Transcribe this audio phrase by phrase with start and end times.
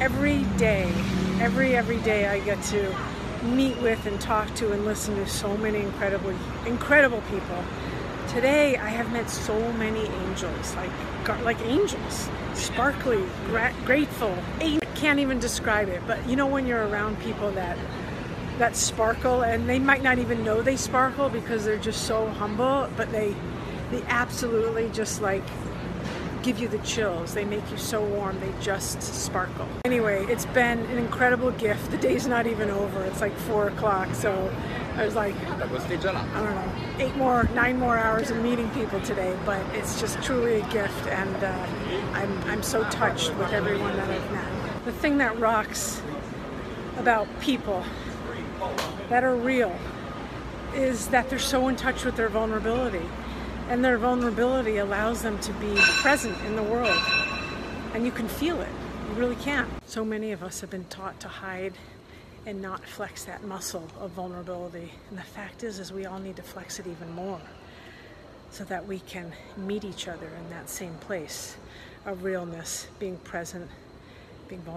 [0.00, 0.84] every day,
[1.40, 2.94] every every day I get to
[3.42, 6.36] meet with and talk to and listen to so many incredibly
[6.66, 7.64] incredible people.
[8.28, 14.34] Today I have met so many angels, like like angels, sparkly, gra- grateful.
[14.60, 17.76] I can't even describe it, but you know when you're around people that
[18.58, 22.88] that sparkle and they might not even know they sparkle because they're just so humble,
[22.96, 23.34] but they
[23.90, 25.44] they absolutely just like
[26.48, 27.34] give you the chills.
[27.34, 28.40] They make you so warm.
[28.40, 29.68] They just sparkle.
[29.84, 31.90] Anyway, it's been an incredible gift.
[31.90, 33.04] The day's not even over.
[33.04, 34.14] It's like four o'clock.
[34.14, 34.50] So
[34.96, 39.38] I was like, I don't know, eight more, nine more hours of meeting people today.
[39.44, 41.66] But it's just truly a gift, and uh,
[42.14, 44.84] I'm I'm so touched with everyone that I've met.
[44.86, 46.00] The thing that rocks
[46.96, 47.84] about people
[49.10, 49.78] that are real
[50.74, 53.06] is that they're so in touch with their vulnerability
[53.68, 56.98] and their vulnerability allows them to be present in the world.
[57.94, 58.68] And you can feel it.
[59.08, 59.68] You really can.
[59.86, 61.74] So many of us have been taught to hide
[62.46, 64.92] and not flex that muscle of vulnerability.
[65.10, 67.40] And the fact is is we all need to flex it even more
[68.50, 71.56] so that we can meet each other in that same place
[72.06, 73.68] of realness, being present,
[74.48, 74.76] being vulnerable.